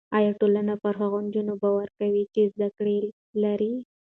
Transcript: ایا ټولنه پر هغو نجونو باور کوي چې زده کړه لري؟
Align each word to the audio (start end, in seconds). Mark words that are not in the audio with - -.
ایا 0.17 0.31
ټولنه 0.39 0.73
پر 0.83 0.93
هغو 1.01 1.17
نجونو 1.25 1.53
باور 1.61 1.87
کوي 1.99 2.23
چې 2.33 2.41
زده 2.53 2.69
کړه 2.77 2.95
لري؟ 3.43 3.73